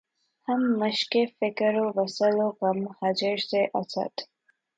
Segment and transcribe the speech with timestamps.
[0.47, 4.13] ہم مشقِ فکر وصل و غم ہجر سے‘ اسد!